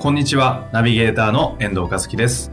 [0.00, 2.50] こんにちは、ナビゲーターの遠藤和樹です。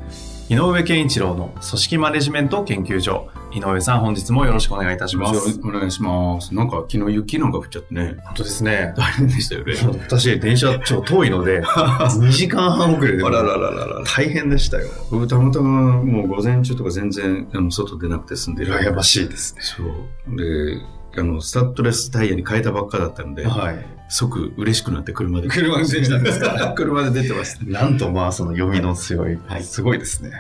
[0.50, 3.30] 井上健一郎の組織マネジメント研究所。
[3.54, 5.58] 井上さん、本日もよろしくお願いいたします。
[5.64, 6.54] お願いします。
[6.54, 8.18] なんか昨日雪なんか降っちゃってね。
[8.26, 8.94] 本当ですね。
[8.98, 9.76] 大変でしたよね。
[10.10, 14.04] 私、電車ちょっと遠いので、 2時間半遅れであららららら。
[14.04, 14.90] 大変でしたよ。
[15.10, 18.74] 僕たまたまもう午前中とか全然あの外出なくて済んでる。
[18.74, 19.62] 羨ましいですね。
[19.62, 20.36] そう。
[20.36, 20.82] で、
[21.20, 23.86] あの、スタッドレスタイヤに変えたばっかだったので、はい。
[24.10, 25.50] 即嬉しくなって車で。
[25.50, 26.74] 車運転したんですか？
[26.78, 27.66] 車で出てました。
[27.66, 29.38] なんとまあ、その読みの強い。
[29.48, 30.32] はいすごいですね。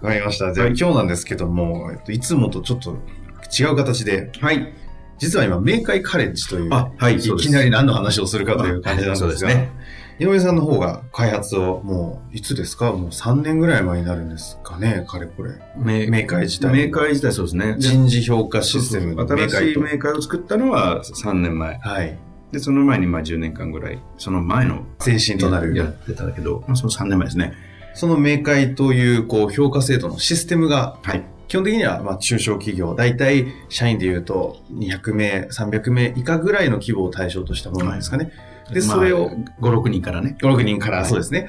[0.00, 0.52] わかりました。
[0.52, 2.96] じゃあ、はい今日なんですけども、えっと、いつもとちょっと
[3.56, 4.72] 違う形で、はい。
[5.18, 9.70] 実は今、明快カレッジという、あはいいきなり何の話をするかという感じなんですが、ね
[10.18, 12.92] 井上さんの方が開発をもう、いつですか？
[12.92, 15.52] もう3年ぐらい前になるんですかねかれこれ。
[15.76, 16.86] 明明快自体。
[16.86, 17.76] 明快自体そうですね。
[17.78, 19.80] 人事評価システム新しいと。
[19.80, 21.78] 明快を作ったのは3年前。
[21.78, 22.18] はい。
[22.52, 25.74] で、その前にまあ10年間ぐらい、その前の前身となる。
[25.74, 27.54] やってたけど、まあ、その3年前ですね。
[27.94, 31.24] その明快という、こう、評価制度のシステムが、はい。
[31.48, 38.32] 基本的には、まあ、中小企業、大体、社員でいうと、200名、300名以下ぐらいの規模を対象としたものなんですかね。
[38.72, 40.36] で、それを、まあ5、6人からね。
[40.40, 41.48] 5、6人から、はいそうですね。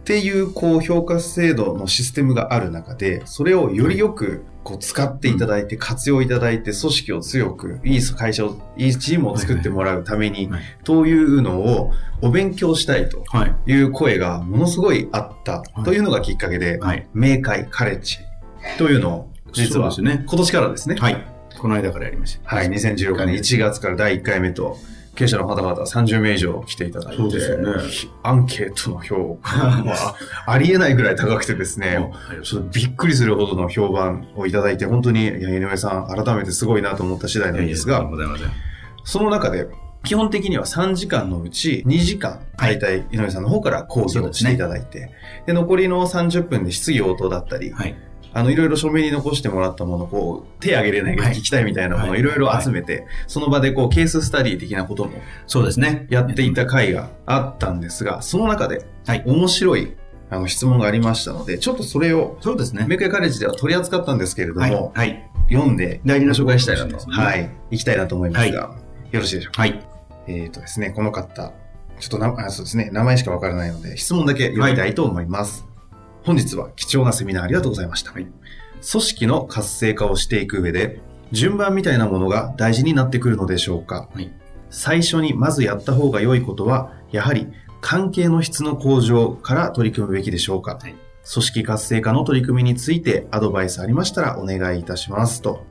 [0.00, 13.54] っていう、こう、評価制度のシステムがある中で、それをよりよく、こう、使っていただいて、活用いただいて、組織を強く、いい会社を、いいチームを作ってもらうためにはい、というのを、お勉強したいとはい。
[13.70, 17.06] いう声がものすごいあったはいというのがきっかけで、はい。
[17.14, 18.18] 明快カレッジ
[18.78, 20.96] というのを、実は、ね今年からですね。
[20.96, 21.24] はい。
[21.58, 22.56] この間からやりました。
[22.56, 24.78] はい、2016年1月から第1回目と、
[25.14, 27.28] 経営者の方々30名以上来ていただいて、ね
[28.22, 32.10] アンケートの評価は ありえないぐらい高くてですね、
[32.42, 38.08] ちょっとびっくりするほどの評判をいただいて、本当に、井上さん、改めてすごいなと思った次第なんですが。
[39.04, 39.68] その中で、
[40.04, 45.10] 基本的には3時間のうち2時間、大体井上さんの方から講義をしていただいて、
[45.46, 47.94] で残りの30分で質疑応答だったり、はい。
[48.34, 55.12] あの、いろいろ書面に残してもらったものを、こう、手挙げれないけどはい聞きたいみたいなものをはいいろいろ集めて、その場でこう、ケーススタディ的なことも
[55.46, 56.06] そうですね。
[56.10, 59.96] やっていた回があったんですが、その中で、はい面白い、
[60.30, 62.86] あの、質問がありましたので、ちょっとそれを、そうですね。
[62.88, 64.72] メカイカレッジでは取り扱ったんですけれども、はい。
[64.94, 65.30] はい。
[65.50, 68.76] 読んで、大事なご紹介したいなと、はい、いきたいなと思いますが、
[69.10, 69.62] よろしいでしょうか？
[69.62, 69.84] はい。
[70.26, 71.52] えっ、とですね、この方、
[72.00, 75.66] ちょっとな、あそうですね、名前しかわからないので、質問だけ読みたいと思います。
[76.24, 78.12] 本日は貴重なセミナーありがとうございました。
[78.12, 78.26] はい
[78.90, 81.00] 組織の活性化をしていく上で、
[81.30, 84.32] 順番みたいなものが大事になってくるのでしょうか、はい
[84.70, 87.46] 最初にまずやった方が良いことは、やはり
[87.80, 90.94] 関係の質の向上から取り組むべきでしょうか、はい
[91.32, 95.42] 組織活性化の取り組みについてアドバイスありましたらお願いいたします。
[95.42, 95.64] と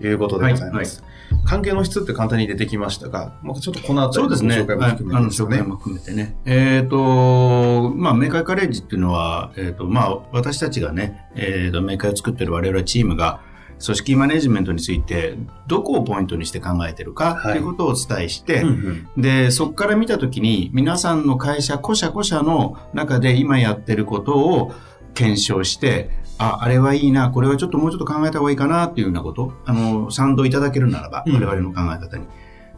[0.00, 1.04] いうことでございます。
[1.44, 5.44] 関係の質って簡単に出てきましたが、まあ、ちょっとこのあたりの紹介もはい含めあの、てね。
[5.44, 6.36] 紹介も含めてね。
[6.44, 13.40] えっ、と、まあ、メーカーカレッジっていうのは、えっ、と、まあ、私たちがね、えっ、と、メーカーを作ってる我々チームが、
[13.84, 15.36] 組織マネジメントについて、
[15.66, 18.68] どこをポイントにして考えてるか、はいということをお伝えして、うん
[19.16, 24.72] うんで、そこから見たときに、皆さんの会社、個社個社の中で今やってることを
[25.14, 31.34] 検証して、あ、あれはいいな、これはちょっともうちょっと考えた方がいいかなっていうようなこと、あの、賛同いただけるならば、うん。
[31.34, 32.26] 我々の考え方に。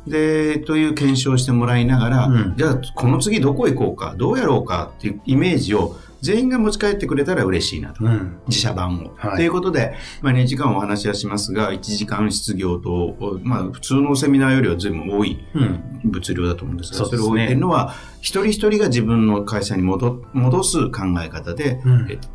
[0.06, 8.04] で、という検証をしてもらいながら、うんじゃあ、この次どこへ行こうか、どうやろうかっていうイメージを全員が持ち帰ってくれたら嬉しいなと。
[8.04, 9.14] うん自社版を。
[9.16, 21.80] はいということで、まあ、2時間お話はしますが、1時間質疑応答、まあ、普通のセミナーよりは随分多いうん物量だと思うんですが、そですねそうれを置いてるのは、一人一人が自分の会社に戻戻す考え方で、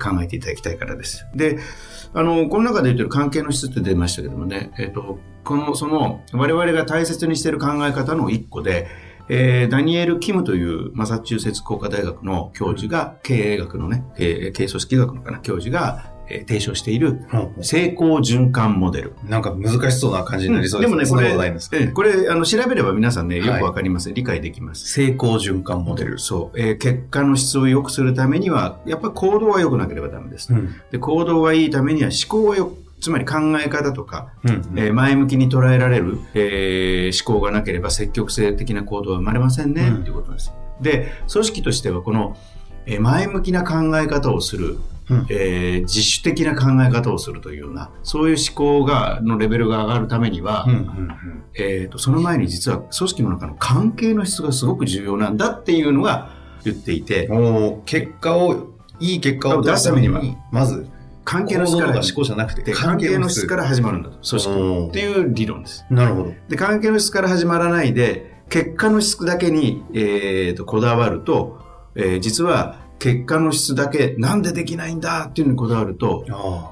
[0.01, 1.25] 考えていただきたいからです。
[1.36, 1.60] で、
[2.13, 8.88] あの、この中で言ってる関係の質って出ましたけどもね、えっ、と、この、その、我々が大切にしている考え方の一個で、
[9.30, 17.22] えーダニエル・キムというマサチューセッツ工科大学の教授が、経営学のね、経営経営組織学のかな、教授が、えー提唱している
[17.62, 19.13] 成功循環モデル。
[19.30, 24.88] なんか難しそうな感じになりそうですもね、そこれ、んなことないんですかええこれ、あの、調べれば皆さんね、よはいくわかります、理解できます。
[24.92, 26.19] 成功循環モデル。
[26.19, 30.51] そう、えー結果の質を良くするためには、やっぱり行動は良くなければダメです。
[30.54, 40.54] うんで、行動がいいためには思考はよく、つまり考え方とか、うんえー前向きに捉えられる、えー思考がなければ積極性的な行動は生まれませんね、うんっていうことです。
[40.81, 42.38] で、組織としてはこの、
[42.86, 44.77] えー前向きな考え方をする、
[45.12, 45.28] うん。
[45.30, 56.30] えー自主的な考え方をするというような、そういう思考が、のレベルが上がるためには、うんうんえー、とその前に実は組織の中の関係の質がすごく重要なんだっていうのが
[56.63, 57.30] 言っていて
[57.86, 60.22] 結果を、いい結果を出すためには、
[60.52, 60.88] まず、
[61.24, 65.86] 関係行の質から思考じゃなくて、で関係の質から始まるんだと組織っていう理論です。
[65.90, 66.34] なるほど。
[66.50, 71.60] で関係の質から始まらないで結果の質だけに、えー、とこだわると、
[71.96, 76.24] えー実は結果の質だけなんでできないんだっていうのにこだわると。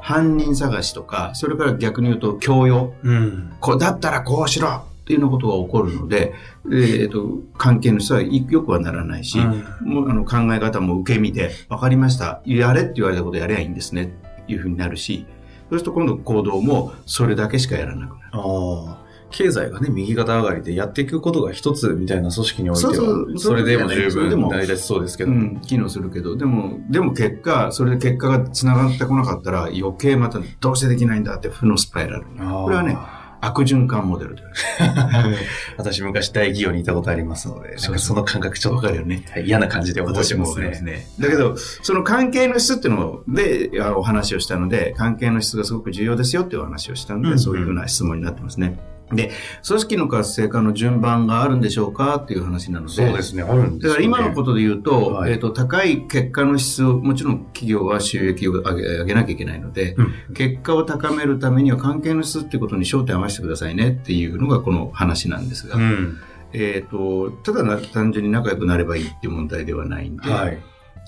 [0.01, 3.53] 犯人探しとかそれから逆に言うと強要うん。
[3.59, 6.35] こうだったらこうしろっていうようなことが起こるので、
[6.65, 9.39] えー、と関係の質は良くはならないし、
[9.81, 12.43] もうあの考え方も受け身で、分かりました。
[12.45, 14.03] やれって言われたことやればいいんですね。
[14.03, 15.25] っていうふうになるし、
[15.71, 18.29] そうすると今度行動もそれだけしかやらなくな
[18.97, 19.08] る。
[19.31, 25.31] 経済がね、右肩上がりでやっていくことが一つみたいな組織においては、そうそうそれでも十分成り立ちそうですけど。
[25.31, 32.25] うん、機能するけど、でも、でも結果、それで結果が繋がってこなかったら余計またどうしてできないんだって負のスパイラル。
[32.25, 32.97] これはね、
[33.41, 34.35] 悪循環モデル。
[35.77, 39.25] 私昔大企業にいたことありますので、なんそうかその感覚ちょっとわかるよね。
[39.31, 40.81] はい嫌な感じで覚えてますわかりね。
[40.81, 41.07] ね。
[41.19, 48.77] だけど、その関係の質っていうのであお話をしたので、関係の質がすごく重要ですよっていうお話をしたので、うんうんそういうふうな質問になってますね。
[49.11, 49.31] で、
[49.67, 52.17] 組織の活性化の順番があるんでしょうか？
[52.17, 53.89] っていう話なので、そうですね、あるんですよね。
[53.89, 55.31] だから今のことで言うと、はい。
[55.31, 60.33] えっ、と、高い結果の質を、もちろん企業は収益を上げ上げなきゃいけないので、うん。
[60.35, 66.17] 結果を高めるためには関係の質っていうことに焦点を合わせてくださいねっていうのがこの話なんですが、うん。
[66.53, 70.59] えっ、と、ただな単純に仲良くなればいいっていう問題ではないんで、はい。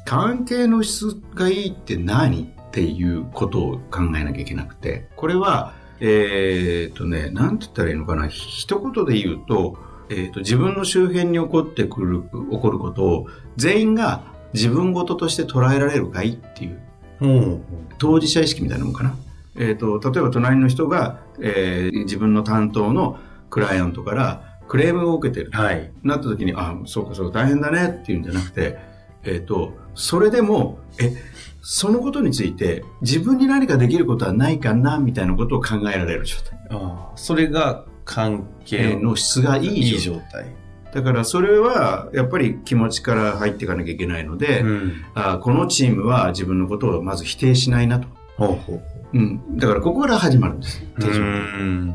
[0.06, 2.54] 関係の質がいいって何？
[2.71, 9.77] っていうことを考えなきゃいけなくて、これは、えっ、とね、なんて言ったらいいのかな、一言で言うと、
[10.09, 16.80] えっ、と、自分の周辺に起こってくる、起こることを全員が自分事として捉えられるかいっていう、
[17.21, 17.62] うん。
[18.00, 19.15] 当事者意識みたいなもんかな。
[19.56, 23.19] えっ、と、例えば隣の人が、えー自分の担当の
[23.51, 25.51] クライアントからクレームを受けてる。
[25.51, 25.92] はい。
[26.01, 28.80] なった時に、あ、そうかそうか大変だねっていうんじゃなくて、
[29.24, 31.13] えっ、と、それでも、え、
[31.62, 36.60] そのことについて自分に何かできることはないかなみたいなことを考えられる状態。
[36.72, 40.48] ああそれが関係のの質がいい状態。
[40.94, 45.06] だからそれはやっぱり気持ちから入っていかなきゃいけないので、ん。
[45.13, 48.07] あこのチームは自分のことをまず否定しないなと。
[48.36, 48.81] ほうほうほ
[49.14, 49.57] うん。
[49.57, 50.84] だからここから始まるんです。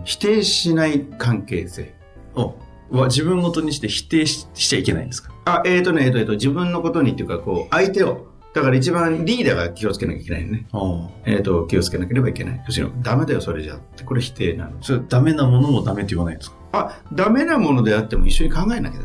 [0.05, 1.95] 否定しない関係性。
[2.35, 2.55] お
[2.91, 5.33] は自分ごとにして否定ししちゃいけないんですか？
[5.45, 10.67] あ、えっ、とね、えっ、と、えっ、と、自分のことにっていうか、こう、相手を、だから一番リーダーが気をつけなきゃいけないよね。
[11.27, 12.63] えっ、と、気をつけなければいけない。
[12.67, 14.03] 要するに、ダメだよ、それじゃって。
[14.03, 14.83] これ否定なの。
[14.83, 16.57] それダメなものもダメって言わないんですか？
[16.73, 19.05] あ、ダメなものであっても一緒に考えなきゃだ。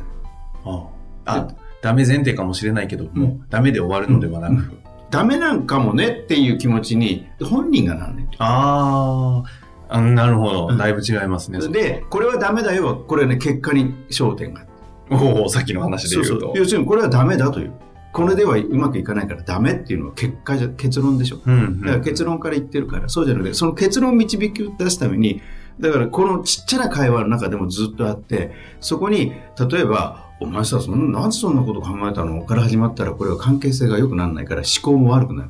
[0.64, 0.88] あ
[1.26, 1.48] ああ
[1.82, 4.78] ダメ前提かもしれないけども、うんダメで終わるのではなく、うん
[5.10, 8.30] ダメなんかもねっていう気持ちに、本人がなるね。
[8.38, 9.44] あ
[9.90, 14.66] ああなるほど、うんだいぶ違いますね、で、これはダメだよは、これはね、結果に焦点が。
[15.10, 16.58] おおさっきの話で言うとそうそう。
[16.58, 17.74] 要するに、これはダメだという。
[18.14, 21.42] これではうまくいかないからダメっていうのは結果じゃ、結論でしょ。
[21.46, 21.82] うんうん。
[21.82, 25.42] だから結論から言ってるから、そうじゃなくて、その結論を導き出すために、
[25.80, 29.34] だからこのちっちゃな会話の中でもずっとあって、そこに、
[29.70, 35.50] 例えば、お前さ、そんな、なんでそんなこと考えたのから始まったら、これは関係性が良くならないから思考も悪くなる。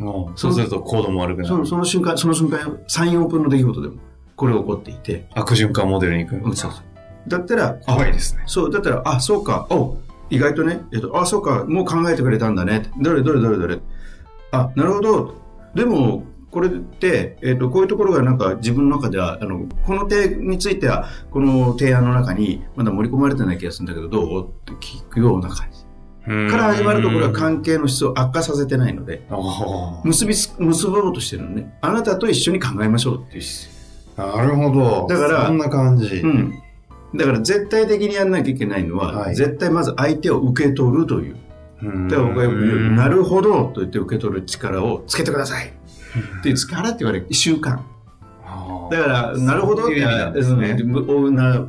[0.00, 1.48] おそうすると行動も悪くなる。
[1.48, 3.94] そのその瞬間、その瞬間、3、4分の出来事でも、
[4.34, 6.82] これ起こっていて、悪循環モデルに行く、うんそうそう。
[7.28, 8.42] だったら、あ怖いですね。
[8.46, 9.96] そう、だったら、あ、そうか、お
[10.34, 12.90] 意外とね、えっと、あ、そうか、もう考えてくれたんだね。
[13.00, 13.78] どれどれどれどれ。
[14.52, 15.34] あ、なるほど。
[15.74, 24.48] でも、これって、えっと、こういうところがなんか自分の中では、あの、この提については、この提案の中にまだ盛り込まれてない気がするんだけど、どう？
[24.48, 25.84] って聞くような感じ。
[26.24, 31.76] から始まると、これは関係の質を悪化させてないので、あ結びつ、結ぼうとしてるのね。
[31.82, 33.44] あなたと一緒に考えましょうっていう
[34.16, 36.62] なるほどだからそんな感じ、うん。
[37.14, 41.36] だから絶対的にやんなきゃいけないのは、はい絶対まず相手を受け取るという。
[41.82, 45.68] うんだから僕がよく言う、なるほどと言って受け取る力をつけてください。
[45.68, 47.78] っていう力って言われる習慣。
[48.46, 50.78] あだから、なるほどって意味なんですね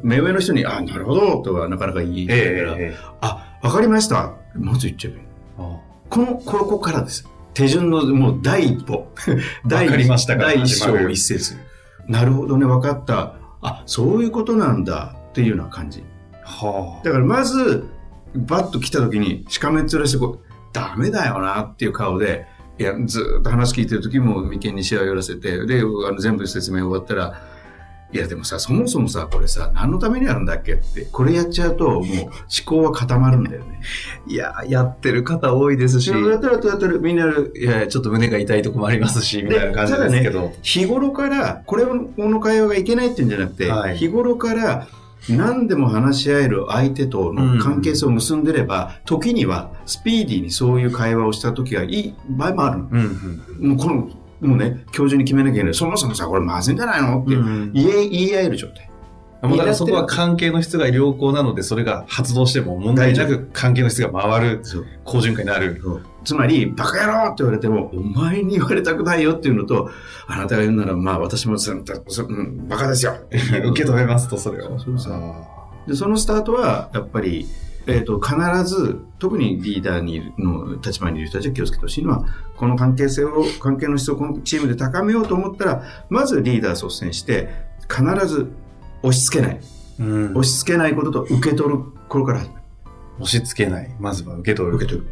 [0.04, 4.34] 目上の人に、あ、なるほどとはなかなか言いえないから、あ、わかりました。
[4.56, 5.26] まず言っちゃえばいい。
[5.58, 7.28] あこの、ここからです。
[7.54, 9.08] 手順のもう第一歩。
[9.66, 11.56] 第一章一節。
[12.08, 13.34] なるほどね、分かった。
[13.62, 16.02] あ、そういうことなんだっていうような感じ。
[16.44, 17.90] はだからまず、
[18.34, 22.46] バッと来た時に、しかめっ面してこう、ダメだよなっていう顔で、
[22.80, 27.42] いや、ずーっと話聞いてる時も眉間にしわ寄らせて、で、あの全部説明終わったら、
[28.14, 32.32] いやでもさ、そもそもさ、これさ、何のためにやるんだっけって、これやっちゃうと、もう思
[32.66, 33.82] 考は固まるんだよね。
[34.26, 37.52] いや、やってる方多いですし、やってるやってるやってる、みんなやる。
[37.58, 40.54] いや、ちょっと胸が痛いとこもありますし、みたいな感じですけど。
[40.62, 41.86] 日頃から、これ
[42.18, 44.88] の会話がいけないっていうんじゃなくて、はい日頃から、
[45.30, 52.88] 何でも話し合える相手との関係性を結んでれば、時にはスピーディーにそういう会話をした時がいい場合もあるの。
[52.92, 53.70] うんうん。
[53.70, 53.96] もうこの、
[54.42, 55.74] もうね、今日中に決めなきゃいけない。
[55.74, 58.90] そもそもさ、これまずいんじゃないのってうん言え、言い合える状態。
[59.52, 64.62] だからそこは関係の質が良好なので、それが発動しても問題なく関係の質が回る、
[65.04, 65.82] 好循環になる。
[66.24, 69.90] つまり、バカ野郎って言われても、お前に言われたくないよっていうのと、
[70.28, 73.16] あなたが言うなら、まあ私もうん、バカですよ。
[73.30, 74.80] 受け止めますと、それを。
[74.80, 77.48] そうそうあで、そのスタートは、やっぱり、
[77.88, 82.26] えっ、と、必ず、特にリーダーにいるの立場にいる人たちは気をつけてほしいのは、
[82.58, 87.50] この関係性を、関係の質をこのチームで高めようと思ったら、まずリーダー率先して、
[87.88, 88.48] 必ず
[89.08, 89.60] 押し付けない。
[90.00, 92.62] ーうん押し付けないことと受け取る頃から始める。
[93.20, 93.96] 押し付けない。
[94.00, 94.76] まずは受け取る。
[94.76, 95.08] 受け取る。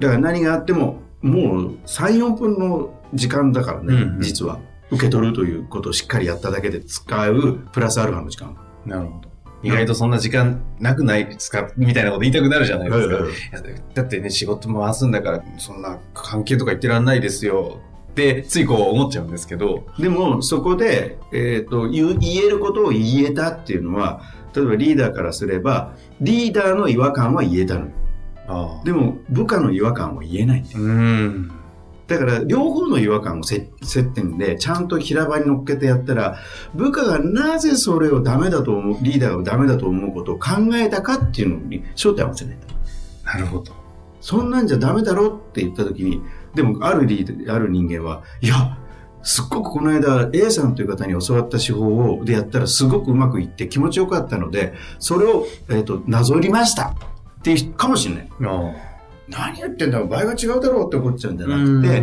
[0.00, 4.60] だから何があっても、もう3、4分の時間だからね、うんうん実は。
[4.90, 8.56] 受け取るということをしっかりやっただけで使う、プラスアルファの時間。
[8.84, 9.28] なるほど。
[9.62, 13.16] 意外とそんな時間なくないですかみたいなこと言いたくなるじゃないですか。
[13.94, 17.80] だってね、仕事回すんだから、そんな関係とか言ってらんないですよ。
[18.14, 19.86] って、ついこう思っちゃうんですけど。
[19.98, 24.22] でも、そこで、えっ、と言えることを言えたっていうのは、
[24.54, 27.88] 例えばリーダーからすれば、リーダーの違和感は言えたの。
[28.46, 30.78] あでも、部下の違和感は言えないんだよ。
[30.78, 31.50] うん。
[32.06, 36.38] だから、両方の違和感をせ接点で、ちゃんと平場に乗っけてやったら、
[36.74, 42.74] 部下がなぜそれをダメだと思う、リーダーがダメだと思うことを考えたかっていうのに焦点を合わせないと。
[43.24, 43.83] なるほど。
[44.24, 46.22] そんなんじゃダメだろって言った時に、
[46.54, 48.78] でも、あるリーダー、ある人間は、いや、
[49.22, 56.94] すっごくこの間 A さんという方に教わった手法をでやったらすごくうまくいって気持ちよかったので、それを、えっ、と、なぞりましたっ
[57.42, 58.28] ていう人かもしれない。
[58.44, 58.72] あ
[59.28, 62.02] 何言ってんだ場合が違うだろうって思っちゃうんじゃあなくて、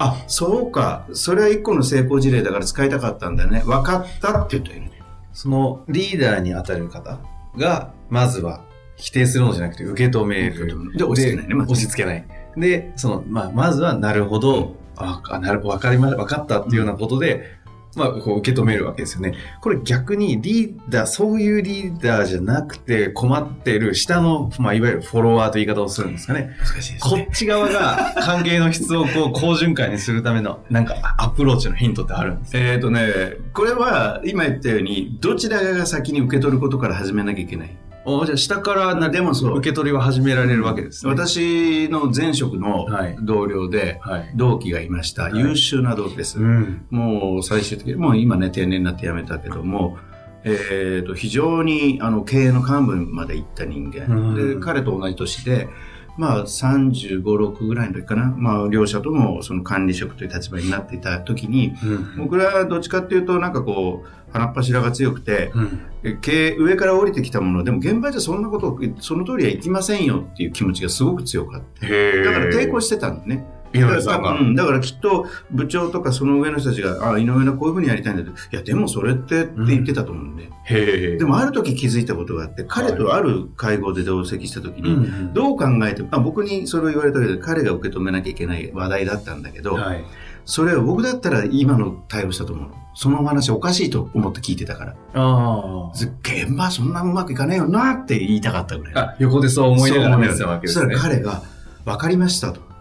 [0.00, 3.62] あ、そうか、それは一個の成功事例だから使いたかったんだよね。
[3.64, 4.90] 分かったって言ったらいね。
[5.32, 7.20] そのリーダーに当たる方
[7.56, 8.64] が、まずは
[8.96, 10.96] 否定するのじゃなくて受け止める。
[10.96, 12.24] で、押し付けないね、まず押し付けない。
[12.56, 17.62] で、その、まあ、まずは、なるほど、あ、あなる、わかりま、わかったっていうようなことで、
[17.94, 19.34] まあ、こう受け止めるわけですよね。
[19.60, 26.56] これ逆にリーダー、そういうリーダーじゃなくて困ってる下の、まあ、いわゆるフォロワーという言い方をするんですかね。
[26.58, 27.28] 難しいですこね。
[27.30, 32.58] っち側が関係の質をこう、 好循環にするための、なんかアプローチのヒントってあるんですか？
[32.58, 33.08] えっ、とね、
[33.52, 37.76] これは今言ったように、どちらかが先に受け取ることから始めなきゃいけない。
[38.04, 41.12] おじゃあ下からなでもそう受け取りは始められるわけです、ね。
[41.12, 44.32] 私の前職のはい同僚で、はい。
[44.34, 45.24] 同期がいました。
[45.24, 46.38] はい優秀な同期です。
[46.38, 46.86] うん。
[46.90, 49.98] もう最終的に、もう今ね、定年になって辞めたけども、
[50.44, 55.68] えー、と非常にあの経営の幹部まで行った人間、うんで彼と同じ年で、
[56.16, 62.16] まあ、35、6ぐらいの時かな、まあ、両者ともその管理職という立場になっていた時に、うん。
[62.18, 65.80] 僕らはどっちかっていうと、なんかこう、鼻っ柱が強くて、うん。
[66.04, 71.86] え経営上から降りてきたものでも現場じゃそんなことその通りはいきませんよっていう気持ちがすごく強かった。
[71.86, 73.44] へだから抵抗ししてたんだね。
[73.72, 74.32] 井上さんが。
[74.34, 80.44] うん、だからきっと部長とかその上の人たちが、あ、井上のこういうふうにやりたいんだけど、いや、でもそれってって言ってたと思うんで。
[80.44, 81.16] へえ。
[81.16, 90.04] でもある時気づいたことがあって、彼とある会合で同席した時に、うん、どう考えても、あ僕にそれを言われたけど、彼が受け止めなきゃいけない話題だったんだけど、はい。
[90.44, 92.74] それを僕だったら今の対応したと思うの。
[92.94, 94.96] そのお話おかしいと思って聞いてたから。
[95.14, 98.94] あ現場そんなうまくいかねえよなって言いたかったぐらい。
[98.96, 99.00] あ。
[99.00, 101.14] あ、横でそう思いながら見てたわけですねそしたら。
[101.14, 101.42] 彼が、
[101.84, 102.71] 分かりましたと。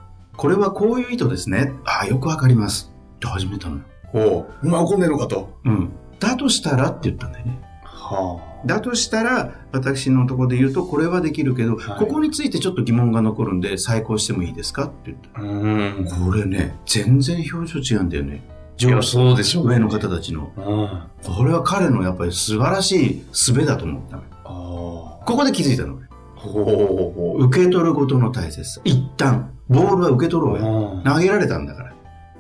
[0.41, 1.71] これはこういう意図ですね。
[1.86, 2.91] ああ、よく分かります。
[3.17, 3.83] って始めたのよ。
[4.07, 4.67] ほう。
[4.67, 5.60] お前怒んねえのかと。
[5.63, 5.91] うん。
[6.19, 7.62] だとしたらって言ったんだよね。
[7.83, 14.86] はだとしたら、私のところで言うと、これはできるけど、はいここについてちょっと疑問が残るんで、再考してもいいですか？
[14.86, 15.39] って言った。
[15.39, 15.43] あ。
[15.43, 16.07] うん。
[16.25, 18.43] これね、全然表情違うんだよね。
[18.79, 19.75] いや、そうでしょうね。
[19.75, 20.51] 上の方たちの。
[20.57, 20.86] うん。
[20.86, 24.24] あこれは彼のやっぱり素晴らしい術だと思ったの。
[24.45, 25.24] あ。
[25.24, 25.89] ここで気づいたの。
[25.89, 26.11] ほうほうほ
[26.43, 28.81] 受け取ることの大切さ。
[28.83, 31.01] 一旦、ボールは受け取ろうよ。
[31.03, 31.03] う。
[31.03, 31.93] 投げられたんだから。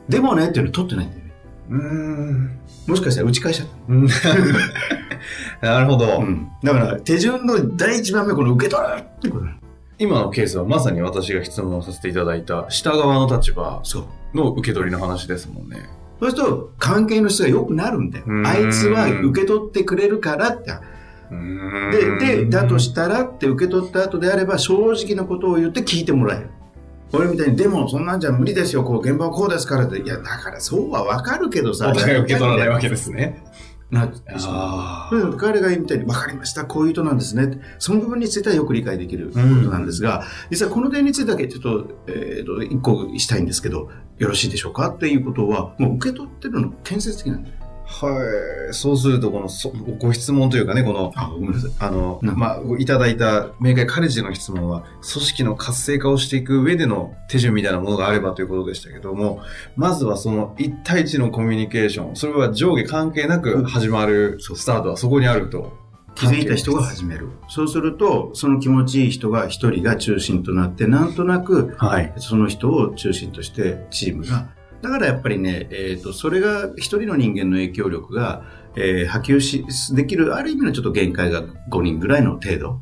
[0.09, 1.31] でもねっていうの取ってないんだよね。
[1.69, 2.59] うん。
[2.87, 4.07] もしかしたら打ち返しちゃっうん
[5.61, 6.07] なるほど。
[6.07, 6.15] た。
[6.17, 6.49] うん。
[6.63, 9.51] だから、手順の第一番目、この受け取るってことだ。
[9.99, 13.81] 今のケースはまさに私が質問をさせていただいた下側の立場。
[14.33, 15.89] の受け取りの話ですもんね。
[16.19, 18.41] そうすると、関係の質が良くなるんだよう。
[18.41, 20.71] んあいつは受け取ってくれるからって。
[22.19, 26.49] で、で、だとしたらって受け取った後であれば、正直なことを言って聞いてもらえる。
[27.13, 30.01] 俺みたいに、でもそんなんじゃ無理ですよ、こう、現場はこうですからって。
[30.01, 31.89] いや、だからそうはわかるけどさ。
[31.89, 33.43] お互い受け取らないわけですね。
[33.89, 35.37] なってしまう。
[35.37, 37.59] 彼が言うみたいに、分かりました、こういう人なんですね。
[37.77, 42.11] その部分についてはよく理解できることなんですが、うん、実はこの点についてだけちょっと、え
[42.41, 44.89] っ、ー、と、一個したいんですけど、よろしいでしょうか？
[44.89, 47.55] っていうことは、もう受け取ってるの建設的なんだよ。
[47.91, 48.73] はい。
[48.73, 49.69] そうすると、このそ、
[49.99, 51.71] ご質問というかね、この、あ、ごめんなさい。
[51.79, 54.83] あの、まあ、いただいた明快カレッジの質問は、
[55.13, 59.41] 組織の活性化をしていく上での手順みたいなものがあればということでしたけども、
[59.75, 65.79] まずはその1対1のコミュニケーション、それは上下関係なく始まるスタートはそこにあると。
[66.13, 67.29] 気づいた人が始める。
[67.47, 74.49] そうすると、その気持ちいい人が一人が中心となって、なんとなく、はい、その人を中心としてチームが
[74.81, 78.43] だからやっぱりね、えっ、ー、と、それが一人の人間の影響力が、
[78.75, 82.81] えー、波及し、できる、ある意味のちょっと限界が5人ぐらいの程度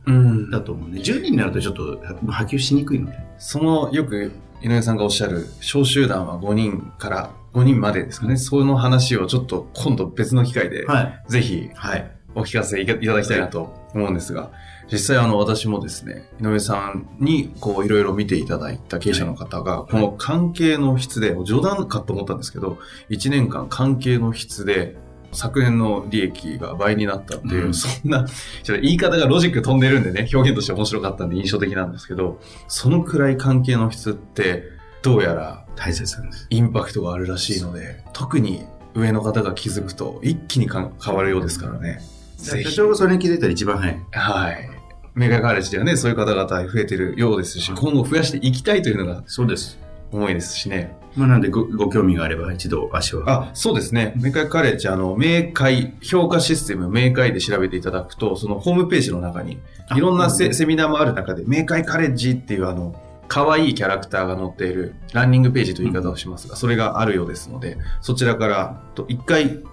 [0.52, 0.98] だと思うね。
[0.98, 3.18] うん、10人になるとちょっと波及しにくいので。
[3.38, 8.38] その、よく井上さんがおっしゃる、小集団は5人から5人までですかね。
[8.38, 14.52] その話をちょっと今度別の機会で、はい、ぜひ、はい、お聞かせいただきたいなと思うんですが、
[14.92, 22.80] 実際あの私もですね、井上さんにこういろいろ見ていただいた経営者の方が、この関係の質で、冗談かと思ったんですけど、
[23.10, 24.96] 1年間関係の質で
[25.32, 28.28] 昨年の利益が倍になったっていう、うん、そんな、
[28.64, 34.64] ちょっと言い方がロジック飛んでるんでね、表現として面白かったんで印象的なんですけど、そのくらい関係の質って、
[35.02, 36.48] どうやら大切なんです。
[36.50, 38.66] インパクトがあるらしいので、特に
[38.96, 42.02] 上の方が気づくと一気に変わるようですからね。
[42.38, 44.06] 社長がそれに気づいたら一番早い。
[44.12, 44.79] はい。
[45.16, 49.80] メガカレッジではね、そういう方々増えてるようですし、今後増やしていきたいというのが、そうです。
[50.12, 50.96] 思いですしね。
[51.16, 53.24] まあ、なんでご、ご興味があれば一度足を。
[53.30, 54.14] あ、そうですね。
[54.16, 59.60] 明快カレッジ、あの、明快、評価システム、明快で調べていただくと、そのホームページの中に、
[59.96, 62.96] いろんなセセミナーもある中で、明快カレッジっていうあの、
[63.28, 69.64] 可愛いキャラクターが載っているランニングページという言い方をしますが、それがあるようですので、そちらからと一回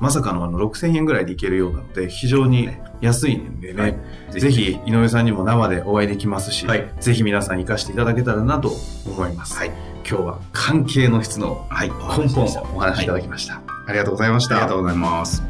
[0.00, 2.68] まさかのあの6000円ぐらいでいけるようなので、非常に
[3.00, 3.88] 安いんでね、は
[4.36, 8.72] い、ぜひ井上さんにも生でお会いできますし、はい、ぜひ皆さん活かしていただけたらなと
[9.06, 9.56] 思います。
[9.56, 9.68] はい、
[10.08, 11.88] 今日は関係の質の根
[12.28, 13.62] 本をお話しいただきました。
[13.86, 14.56] ありがとうございました。
[14.56, 15.42] ありがとうございます。